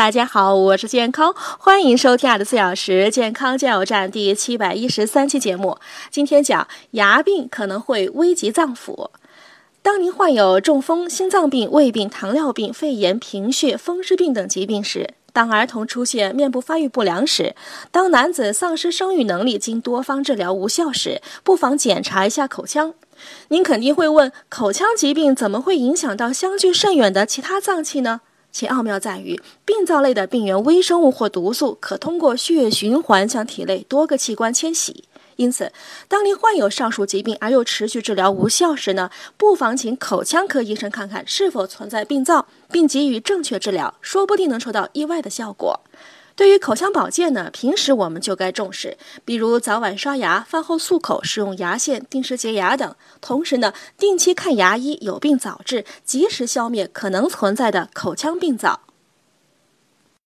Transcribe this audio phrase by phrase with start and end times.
[0.00, 5.76] 大家好，我是健康，欢迎收听二十四小时健康加油站第七百一十三期节目。
[6.10, 9.10] 今天讲牙病可能会危及脏腑。
[9.82, 17.54] 当您患有中风、心脏病、胃病、糖尿病、肺炎、贫血、风湿病等疾病时，当儿童出现面部发育不良时，
[17.90, 22.94] 当男子丧失生育能力，经多方治疗无效时，不妨检查一下口腔。
[23.48, 28.22] 您肯定会问，口腔疾病怎么会影响到相距甚远的其他脏器呢？
[28.52, 35.04] 其奥妙在于，病灶类的病原微生物或毒素可通过血液循环向体内多个器官迁徙。
[35.36, 35.72] 因此，
[36.06, 45.80] 当您患有上述疾病而又持续治疗无效时呢，不妨请口腔科医生看看是否存在病灶，并给予正确治疗，说不定能收到意外的效果。
[46.40, 52.96] 对于口腔保健呢，平时我们就该重视，比如早晚刷牙、饭后漱口、使用牙线、定时洁牙等。
[53.20, 58.80] 同时呢，定期看牙医，有病早治，及时消灭可能存在的口腔病灶。